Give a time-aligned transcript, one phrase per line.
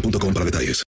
[0.00, 0.82] boostmobile.com para detalles.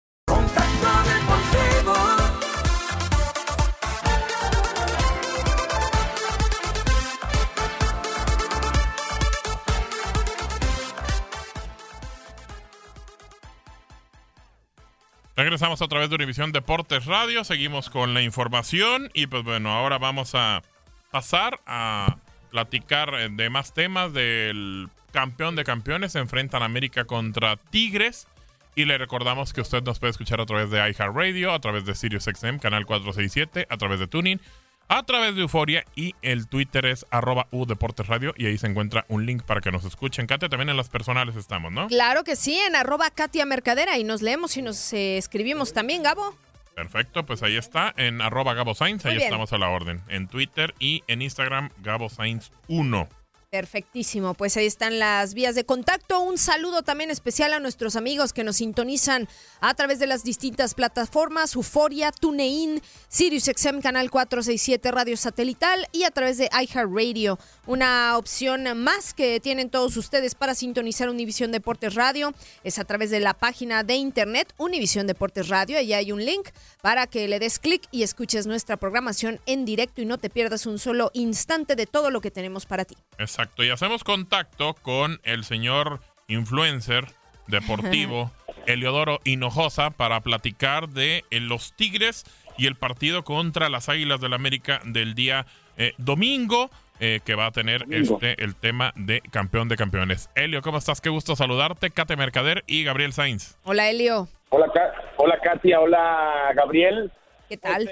[15.36, 19.98] Regresamos a través de Univisión Deportes Radio, seguimos con la información y pues bueno, ahora
[19.98, 20.62] vamos a
[21.10, 22.18] pasar a
[22.50, 26.12] platicar eh, de más temas del campeón de campeones.
[26.12, 28.28] Se enfrentan América contra Tigres
[28.74, 31.94] y le recordamos que usted nos puede escuchar a través de iHeartRadio, a través de
[31.94, 34.40] SiriusXM, canal 467, a través de Tuning,
[34.88, 38.66] a través de Euforia y el Twitter es arroba U Deportes Radio y ahí se
[38.66, 40.26] encuentra un link para que nos escuchen.
[40.26, 41.86] Katia, también en las personales estamos, ¿no?
[41.88, 46.02] Claro que sí, en arroba Katia Mercadera y nos leemos y nos eh, escribimos también,
[46.02, 46.36] Gabo.
[46.74, 49.24] Perfecto, pues ahí está, en arroba Gabo Sainz, ahí bien.
[49.24, 50.02] estamos a la orden.
[50.08, 53.08] En Twitter y en Instagram, Gabo Sainz 1.
[53.54, 56.18] Perfectísimo, pues ahí están las vías de contacto.
[56.18, 59.28] Un saludo también especial a nuestros amigos que nos sintonizan
[59.60, 66.10] a través de las distintas plataformas, Euforia, TuneIn, SiriusXM Canal 467 Radio Satelital y a
[66.10, 67.38] través de iHeartRadio.
[67.68, 72.34] Una opción más que tienen todos ustedes para sintonizar Univisión Deportes Radio
[72.64, 75.78] es a través de la página de internet Univisión Deportes Radio.
[75.78, 76.48] Allí hay un link
[76.82, 80.66] para que le des clic y escuches nuestra programación en directo y no te pierdas
[80.66, 82.96] un solo instante de todo lo que tenemos para ti.
[83.16, 87.06] Exacto, y hacemos contacto con el señor influencer
[87.46, 88.30] deportivo
[88.66, 92.24] Eliodoro Hinojosa para platicar de eh, los Tigres
[92.56, 95.46] y el partido contra las Águilas del América del día
[95.76, 96.70] eh, domingo.
[97.00, 98.14] eh, que va a tener Domingo.
[98.14, 100.30] este el tema de campeón de campeones.
[100.36, 101.00] Elio, ¿cómo estás?
[101.00, 101.90] Qué gusto saludarte.
[101.90, 103.58] Kate Mercader y Gabriel Sainz.
[103.64, 104.28] Hola, Elio.
[104.50, 107.10] Hola, Ka- hola Katia, hola Gabriel.
[107.48, 107.88] ¿Qué tal?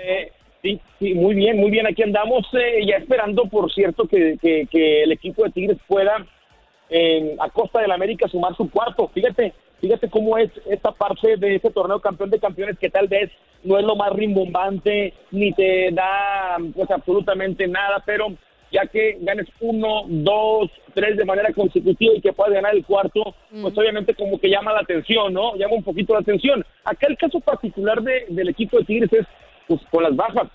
[0.62, 1.86] Sí, sí, muy bien, muy bien.
[1.86, 6.24] Aquí andamos eh, ya esperando, por cierto, que, que- que el equipo de Tigres pueda,
[6.88, 9.08] en- a costa del América, sumar su cuarto.
[9.12, 13.30] Fíjate, fíjate cómo es esta parte de ese torneo campeón de campeones que tal vez
[13.64, 18.28] no es lo más rimbombante, ni te da pues absolutamente nada, pero
[18.70, 23.34] ya que ganes uno, dos, tres de manera consecutiva y que puedas ganar el cuarto,
[23.60, 25.54] pues obviamente como que llama la atención, ¿no?
[25.56, 26.64] Llama un poquito la atención.
[26.84, 29.26] Acá el caso particular de- del equipo de Tigres es
[29.78, 30.48] pues con las bajas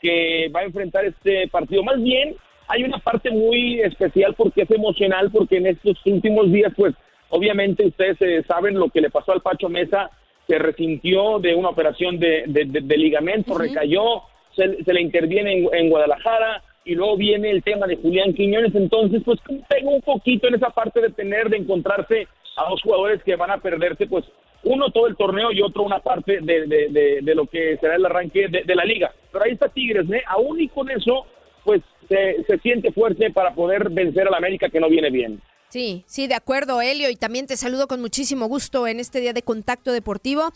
[0.00, 1.82] que va a enfrentar este partido.
[1.82, 2.34] Más bien,
[2.68, 6.94] hay una parte muy especial porque es emocional, porque en estos últimos días, pues,
[7.30, 10.10] obviamente ustedes eh, saben lo que le pasó al Pacho Mesa,
[10.48, 14.22] se resintió de una operación de, de- de- de ligamento, recayó,
[14.56, 18.74] se, se le interviene en, en Guadalajara, y luego viene el tema de Julián Quiñones,
[18.74, 19.38] entonces, pues,
[19.68, 22.26] pega un poquito en esa parte de tener, de encontrarse
[22.56, 24.24] a dos jugadores que van a perderse, pues,
[24.64, 28.48] uno todo el torneo y otro una parte de, de- lo que será el arranque
[28.48, 29.12] de, de la liga.
[29.32, 30.22] Pero ahí está Tigres, ¿eh?
[30.28, 31.26] Aún y con eso,
[31.64, 35.40] pues se, se siente fuerte para poder vencer al América que no viene bien.
[35.68, 39.32] Sí, sí, de acuerdo, Helio, y también te saludo con muchísimo gusto en este día
[39.32, 40.52] de contacto deportivo.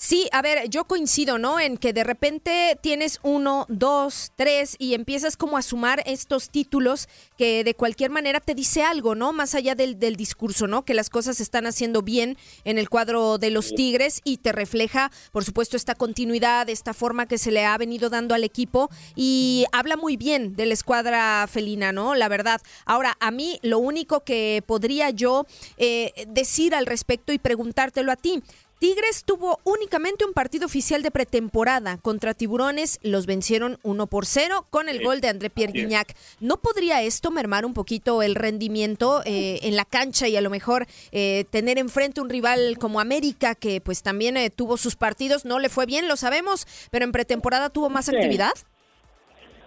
[0.00, 1.58] Sí, a ver, yo coincido, ¿no?
[1.58, 7.08] En que de repente tienes uno, dos, tres y empiezas como a sumar estos títulos
[7.36, 9.32] que de cualquier manera te dice algo, ¿no?
[9.32, 10.84] Más allá del, del discurso, ¿no?
[10.84, 14.52] Que las cosas se están haciendo bien en el cuadro de los Tigres y te
[14.52, 18.90] refleja, por supuesto, esta continuidad, esta forma que se le ha venido dando al equipo
[19.16, 22.14] y habla muy bien de la escuadra felina, ¿no?
[22.14, 22.60] La verdad.
[22.86, 25.44] Ahora, a mí lo único que podría yo
[25.76, 28.44] eh, decir al respecto y preguntártelo a ti,
[28.78, 34.66] Tigres tuvo únicamente un partido oficial de pretemporada contra Tiburones, los vencieron 1 por 0
[34.70, 36.14] con el gol de André Pierre Guignac.
[36.40, 40.50] ¿No podría esto mermar un poquito el rendimiento eh, en la cancha y a lo
[40.50, 45.44] mejor eh, tener enfrente un rival como América que pues también eh, tuvo sus partidos,
[45.44, 48.14] no le fue bien, lo sabemos, pero en pretemporada tuvo más Sí.
[48.14, 48.52] actividad?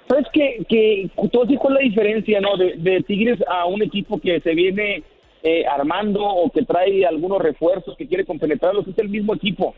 [0.07, 2.57] ¿Sabes que, que cuál es la diferencia, no?
[2.57, 5.03] De, de Tigres a un equipo que se viene
[5.43, 9.73] eh, armando o que trae algunos refuerzos que quiere compenetrarlos, es el mismo equipo.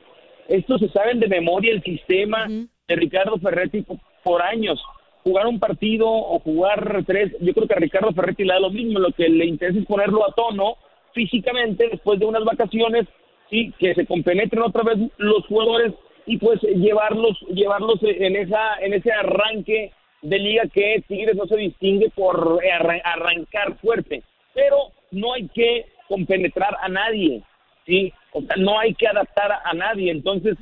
[0.48, 2.48] Estos se saben de memoria el sistema
[2.88, 4.81] de Ricardo Ferretti po- por años.
[5.24, 8.69] Jugar un partido o jugar tres, yo creo que a Ricardo Ferretti le da lo
[8.71, 10.75] mismo, lo que le interesa es ponerlo a tono
[11.13, 13.06] físicamente después de unas vacaciones,
[13.50, 15.94] sí, que se compenetren otra vez los jugadores
[16.25, 21.57] y pues llevarlos llevarlos en esa en ese arranque de liga que Tigres no se
[21.57, 27.41] distingue por arran- arrancar fuerte, pero no hay que compenetrar a nadie,
[27.85, 30.55] sí, o sea, no hay que adaptar a, a nadie, entonces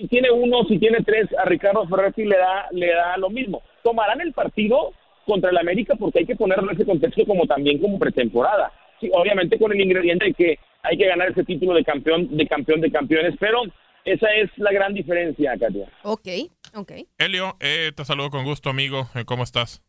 [0.00, 3.62] si tiene uno, si tiene tres, a Ricardo Ferretti le da le da lo mismo.
[3.82, 4.92] Tomarán el partido
[5.26, 8.72] contra el América porque hay que ponerlo en ese contexto como también como pretemporada.
[8.98, 12.46] Sí, obviamente con el ingrediente de que hay que ganar ese título de campeón de
[12.46, 13.62] campeón de campeones, pero
[14.04, 15.86] esa es la gran diferencia, Katia.
[16.02, 16.28] Ok,
[16.74, 16.92] ok.
[17.18, 19.08] Helio, eh, te saludo con gusto, amigo.
[19.14, 19.82] Eh, ¿Cómo estás?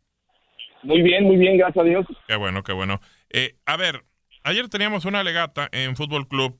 [0.84, 2.06] Muy bien, muy bien, gracias a Dios.
[2.28, 3.00] Qué bueno, qué bueno.
[3.34, 4.06] Eh, a ver,
[4.44, 6.60] ayer teníamos una legata en Fútbol Club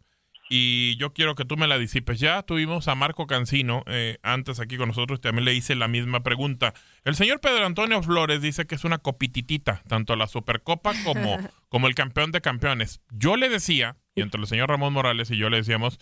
[0.50, 2.20] y yo quiero que tú me la disipes.
[2.20, 5.88] Ya tuvimos a Marco Cancino eh, antes aquí con nosotros y también le hice la
[5.88, 6.74] misma pregunta.
[7.06, 11.38] El señor Pedro Antonio Flores dice que es una copititita, tanto la Supercopa como,
[11.70, 13.02] como el campeón de campeones.
[13.12, 16.00] Yo le decía, y entre el señor Ramón Morales y yo le decíamos,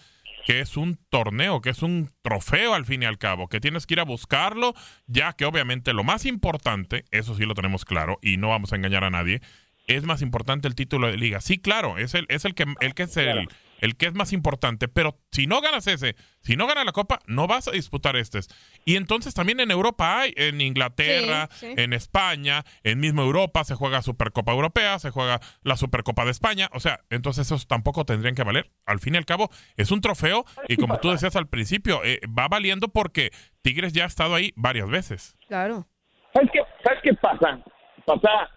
[0.48, 3.86] que es un torneo, que es un trofeo al fin y al cabo, que tienes
[3.86, 4.74] que ir a buscarlo,
[5.06, 8.78] ya que obviamente lo más importante, eso sí lo tenemos claro y no vamos a
[8.78, 9.42] engañar a nadie,
[9.90, 11.42] es más importante el título de liga.
[11.42, 13.48] Sí, claro, es el, es el que el que es el,
[13.80, 17.20] el que es más importante, pero si no ganas ese, si no ganas la copa,
[17.26, 18.40] no vas a disputar este.
[18.86, 21.74] Y entonces también en Europa hay, en Inglaterra, Sí, sí.
[21.82, 26.70] en España, en mismo Europa se juega Supercopa Europea, se juega la Supercopa de España,
[26.74, 28.70] o sea, entonces esos tampoco tendrían que valer.
[28.86, 32.20] Al fin y al cabo, es un trofeo y como tú decías al principio, eh,
[32.28, 33.32] va valiendo porque
[33.64, 35.36] Tigres ya ha estado ahí varias veces.
[35.48, 35.88] Claro.
[36.34, 37.60] ¿Sabes qué, ¿Sabes qué pasa?
[38.06, 38.50] Pasa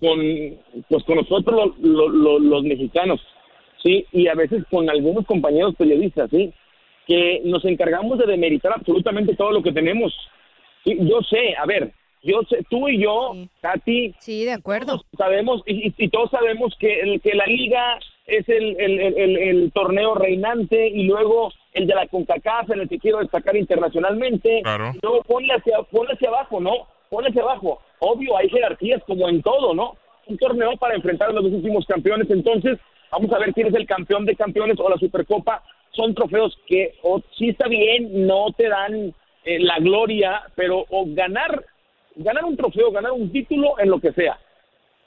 [0.00, 0.18] con,
[0.88, 3.20] pues con nosotros lo- lo- lo- los mexicanos,
[3.82, 4.06] ¿sí?
[4.12, 6.52] Y a veces con algunos compañeros periodistas, ¿sí?
[7.06, 10.12] Que nos encargamos de demeritar absolutamente todo lo que tenemos.
[10.84, 11.92] Sí, yo sé, a ver,
[12.22, 13.32] yo sé, tú y yo,
[13.62, 14.14] Katy.
[14.18, 15.02] Sí, de acuerdo.
[15.16, 19.16] Sabemos, y, y- y todos sabemos que, el, que la liga es el, el- el-
[19.18, 23.56] el- el torneo reinante y luego el de la CONCACAF en el que quiero destacar
[23.56, 24.60] internacionalmente.
[24.62, 24.92] Claro.
[24.94, 26.72] Y luego ponle hacia, ponle hacia abajo, ¿no?
[27.10, 27.80] Hacia abajo.
[28.00, 29.96] Obvio, hay jerarquías como en todo, ¿no?
[30.26, 32.30] Un torneo para enfrentar a los dos últimos campeones.
[32.30, 32.78] Entonces,
[33.10, 35.62] vamos a ver quién es el campeón de campeones o la Supercopa.
[35.92, 41.04] Son trofeos que o sí está bien, no te dan eh, la gloria, pero o
[41.08, 41.64] ganar,
[42.16, 44.38] ganar un trofeo, ganar un título en lo que sea.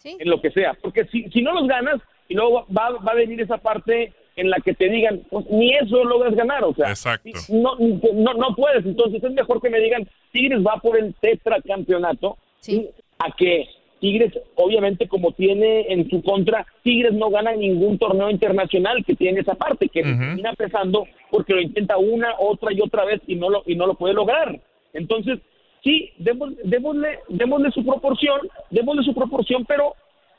[0.03, 0.73] En lo que sea.
[0.81, 4.49] Porque si, si no los ganas, y luego va, va a venir esa parte en
[4.49, 7.29] la que te digan, pues ni eso logras ganar, o sea, Exacto.
[7.49, 7.75] no,
[8.13, 8.85] no, no puedes.
[8.85, 12.89] Entonces es mejor que me digan, Tigres va por el tetracampeonato, ¿sí?
[13.19, 13.65] a que
[13.99, 19.41] Tigres, obviamente, como tiene en su contra, Tigres no gana ningún torneo internacional que tiene
[19.41, 23.35] esa parte, que le termina pesando porque lo intenta una, otra y otra vez y
[23.35, 24.59] no lo, y no lo puede lograr.
[24.93, 25.37] Entonces,
[25.83, 28.39] sí, demos- démosle, démosle su proporción,
[28.71, 29.93] démosle su proporción, pero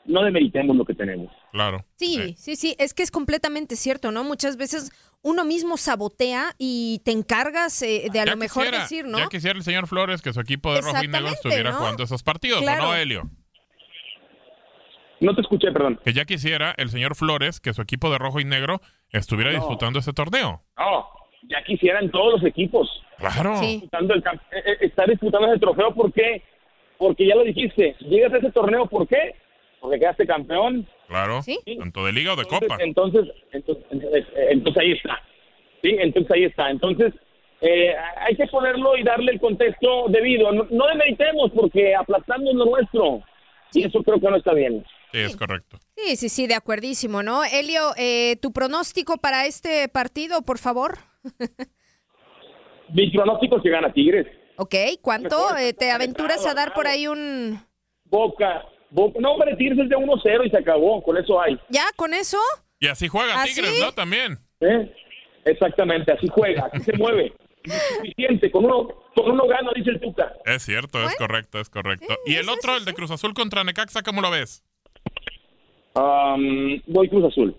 [0.05, 1.31] no demeritemos lo que tenemos.
[1.51, 1.85] Claro.
[1.95, 4.23] Sí, sí, sí, es que es completamente cierto, ¿no?
[4.23, 4.91] Muchas veces
[5.21, 9.17] uno mismo sabotea y te encargas eh, de a Ya lo mejor quisiera- decir, ¿no?
[9.19, 11.77] Ya quisiera el señor Flores que su equipo de rojo y negro estuviera ¿no?
[11.77, 12.83] jugando esos partidos, ¿o Claro.
[12.83, 13.29] no, Helio?
[15.19, 15.99] No te escuché, perdón.
[16.03, 18.81] Que ya quisiera el señor Flores que su equipo de rojo y negro
[19.11, 19.59] estuviera No.
[19.59, 20.61] disputando ese torneo.
[20.77, 21.07] No,
[21.49, 22.89] ya quisieran todos los equipos.
[23.19, 23.57] Claro.
[23.61, 26.43] Disputando el eh, eh, estar disputando ese trofeo, ¿por qué?
[26.97, 29.35] Porque ya lo dijiste, llegas a ese torneo, ¿por qué?
[29.83, 30.87] Porque quedaste campeón.
[31.09, 31.41] Claro.
[31.77, 32.81] Tanto de liga o de Entonces, copa.
[32.81, 35.21] Entonces, entonces, entonces, eh, entonces ahí está.
[35.81, 36.69] Sí, entonces ahí está.
[36.69, 37.13] Entonces,
[37.59, 40.53] eh, hay que ponerlo y darle el contexto debido.
[40.53, 43.23] No, no demeritemos porque aplastamos lo nuestro.
[43.73, 44.85] Y eso creo que no está bien.
[45.11, 45.77] Sí, es correcto.
[45.97, 47.43] Sí, sí, sí, de acuerdísimo, ¿no?
[47.43, 50.99] Elio, eh, tu pronóstico para este partido, por favor.
[52.93, 54.27] Mi pronóstico es que gana Tigres.
[54.55, 55.57] Ok, ¿cuánto?
[55.57, 57.59] Eh, ¿Te aventuras a dar por ahí un...
[58.05, 58.63] Boca.
[58.93, 61.01] No, hombre, Tigres es de 1-0 y se acabó.
[61.03, 61.59] Con eso hay.
[61.69, 61.85] ¿Ya?
[61.95, 62.37] ¿Con eso?
[62.79, 63.79] Y así juega ¿Ah, Tigres?
[63.79, 63.91] ¿no?
[63.91, 64.37] También.
[64.61, 64.93] ¿eh?
[65.45, 67.33] Exactamente, así juega, así se mueve.
[67.63, 68.51] Es suficiente.
[68.51, 70.33] Con uno, con uno gana, dice el Tuca.
[70.45, 72.13] Es cierto, es correcto, es correcto.
[72.25, 74.63] y el otro, el de Cruz Azul contra Necaxa, ¿cómo lo ves?
[75.95, 77.55] Um, voy Cruz Azul.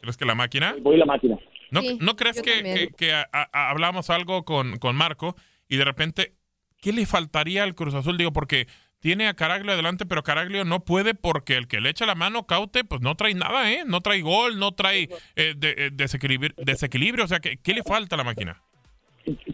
[0.00, 0.76] ¿Crees que la máquina?
[0.80, 1.38] Voy la máquina.
[1.70, 5.34] ¿No, Sí, ¿no crees que, que- que a- a- hablamos algo con, con Marco
[5.68, 6.34] y de repente,
[6.80, 8.18] ¿qué le faltaría al Cruz Azul?
[8.18, 8.66] Digo, porque
[9.04, 12.46] tiene a Caraglio adelante, pero Caraglio no puede porque el que le echa la mano,
[12.46, 13.82] Caute, pues no trae nada, ¿eh?
[13.84, 17.24] No trae gol, no trae eh, eh, desequilibrio.
[17.24, 18.62] O sea, ¿qué, ¿qué le falta a la máquina?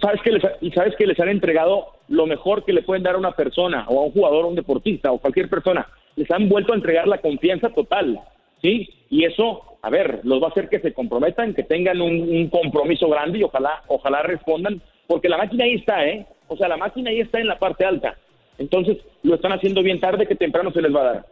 [0.00, 3.16] ¿Sabes que les, y sabes que les han entregado lo mejor que le pueden dar
[3.16, 5.84] a una persona o a un jugador, a un deportista o cualquier persona.
[6.14, 8.20] Les han vuelto a entregar la confianza total,
[8.62, 8.88] ¿sí?
[9.08, 12.48] Y eso, a ver, los va a hacer que se comprometan, que tengan un, un
[12.50, 16.24] compromiso grande y ojalá, ojalá respondan, porque la máquina ahí está, ¿eh?
[16.46, 18.16] O sea, la máquina ahí está en la parte alta.
[18.60, 21.26] Entonces, lo están haciendo bien tarde que temprano se les va a dar.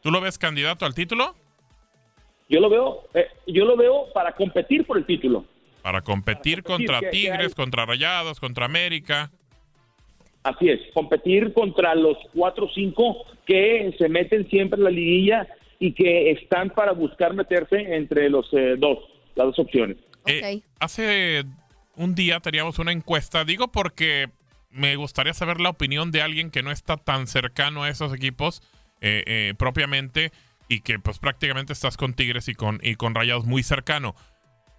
[0.00, 1.34] ¿Tú lo ves candidato al título?
[2.48, 5.44] Yo lo veo, eh, yo lo veo para competir por el título.
[5.82, 9.30] Para competir contra que- que Tigres, hay- contra Rayados, contra América.
[10.44, 15.48] Así es, competir contra los cuatro o cinco que se meten siempre en la liguilla
[15.80, 18.98] y que están para buscar meterse entre los eh, dos,
[19.34, 19.96] las dos opciones.
[20.26, 21.42] Eh, hace
[21.96, 24.28] un día teníamos una encuesta, digo porque
[24.72, 28.62] me gustaría saber la opinión de alguien que no está tan cercano a esos equipos
[29.00, 30.32] eh, eh, propiamente
[30.68, 34.14] y que pues prácticamente estás con Tigres y con, y con Rayados muy cercano.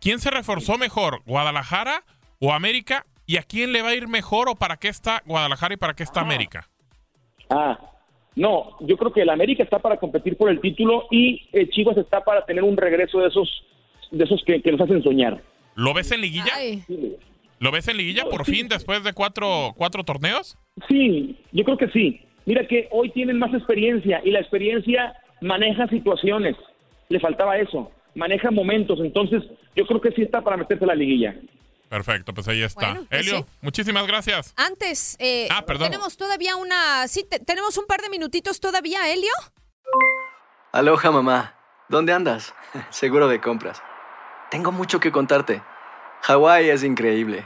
[0.01, 2.03] ¿Quién se reforzó mejor, Guadalajara
[2.39, 3.05] o América?
[3.25, 5.93] ¿Y a quién le va a ir mejor o para qué está Guadalajara y para
[5.93, 6.67] qué está América?
[7.50, 7.79] Ah,
[8.35, 11.97] no, yo creo que el América está para competir por el título y eh, Chivas
[11.97, 13.63] está para tener un regreso de esos,
[14.12, 15.41] de esos que, que nos hacen soñar.
[15.75, 16.53] ¿Lo ves en liguilla?
[17.63, 20.58] ¿Lo ves en liguilla por fin después de cuatro, cuatro torneos?
[20.89, 22.20] Sí, yo creo que sí.
[22.46, 26.58] Mira que hoy tienen más experiencia y la experiencia maneja situaciones.
[27.08, 29.00] Le faltaba eso, maneja momentos.
[29.01, 29.43] Entonces,
[29.77, 31.36] yo creo que sí está para meterse a la liguilla.
[31.88, 32.88] Perfecto, pues ahí está.
[32.96, 33.46] Bueno, pues Helio, sí.
[33.62, 34.53] muchísimas gracias.
[34.58, 35.89] Antes, eh, Ah, perdón.
[35.89, 37.08] tenemos todavía una...
[37.08, 39.32] Sí, te- tenemos un par de minutitos todavía, Elio.
[40.72, 41.55] Aloha mamá,
[41.88, 42.53] ¿dónde andas?
[42.89, 43.82] Seguro de compras.
[44.51, 45.62] Tengo mucho que contarte.
[46.24, 47.46] Hawái es increíble.